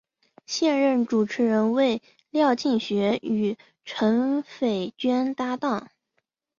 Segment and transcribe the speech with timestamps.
[0.47, 2.01] 现任主持人为
[2.31, 3.55] 廖庆学与
[3.85, 5.91] 陈斐娟搭档。